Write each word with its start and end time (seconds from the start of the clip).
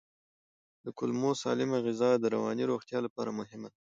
د 0.85 0.87
کولمو 0.97 1.31
سالمه 1.43 1.77
غذا 1.85 2.11
د 2.17 2.25
رواني 2.35 2.63
روغتیا 2.71 2.99
لپاره 3.05 3.29
مهمه 3.39 3.67
ده. 3.73 3.79